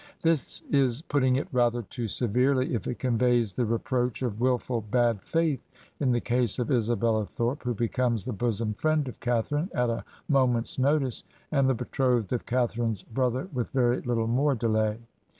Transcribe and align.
This 0.23 0.63
is 0.71 1.03
putting 1.03 1.35
it 1.35 1.47
rather 1.51 1.83
too 1.83 2.07
severely 2.07 2.73
if 2.73 2.87
it 2.87 2.97
conveys 2.97 3.53
the 3.53 3.65
re^ 3.65 3.77
proach 3.79 4.23
of 4.25 4.39
wilful 4.41 4.81
bad 4.81 5.21
faith 5.21 5.61
in 5.99 6.11
the 6.11 6.19
case 6.19 6.57
of 6.57 6.71
Isabella 6.71 7.27
Thorp, 7.27 7.61
who 7.61 7.75
becomes 7.75 8.25
the 8.25 8.33
bosom 8.33 8.73
friend 8.73 9.07
of 9.07 9.19
Catharine 9.19 9.69
at 9.75 9.91
a 9.91 10.03
mo 10.27 10.47
ment's 10.47 10.79
notice, 10.79 11.23
and 11.51 11.69
the 11.69 11.75
betrothed 11.75 12.33
of 12.33 12.47
Catharine's 12.47 13.03
brother 13.03 13.47
with 13.53 13.69
very 13.69 14.01
Httle 14.01 14.27
more 14.27 14.55
delay. 14.55 14.97